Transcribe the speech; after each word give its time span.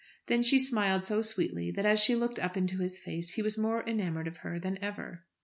Then 0.25 0.41
she 0.41 0.57
smiled 0.57 1.03
so 1.03 1.21
sweetly 1.21 1.69
that 1.69 1.85
as 1.85 1.99
she 1.99 2.15
looked 2.15 2.39
up 2.39 2.57
into 2.57 2.79
his 2.79 2.97
face 2.97 3.33
he 3.33 3.43
was 3.43 3.55
more 3.55 3.83
enamoured 3.87 4.27
of 4.27 4.37
her 4.37 4.57
than 4.57 4.79
ever. 4.83 5.25